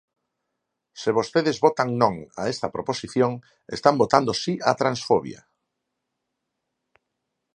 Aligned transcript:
Se 1.01 1.09
vostedes 1.17 1.57
votan 1.65 1.89
non 2.01 2.15
a 2.41 2.43
esta 2.53 2.67
proposición, 2.75 3.31
están 3.77 3.95
votando 4.01 4.31
si 4.43 4.53
á 4.69 4.71
transfobia. 4.81 5.41